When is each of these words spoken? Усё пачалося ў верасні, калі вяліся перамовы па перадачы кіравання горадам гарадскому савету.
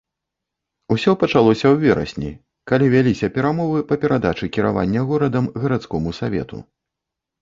Усё 0.95 1.11
пачалося 1.23 1.65
ў 1.73 1.91
верасні, 1.91 2.31
калі 2.73 2.85
вяліся 2.95 3.27
перамовы 3.35 3.85
па 3.91 3.95
перадачы 4.07 4.45
кіравання 4.57 5.01
горадам 5.11 5.45
гарадскому 5.67 6.09
савету. 6.23 6.57